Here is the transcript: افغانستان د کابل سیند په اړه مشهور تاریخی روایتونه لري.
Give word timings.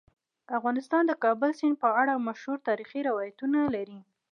افغانستان 0.57 1.03
د 1.07 1.11
کابل 1.23 1.49
سیند 1.59 1.77
په 1.83 1.89
اړه 2.01 2.23
مشهور 2.27 2.57
تاریخی 2.67 2.99
روایتونه 3.09 3.59
لري. 3.75 3.99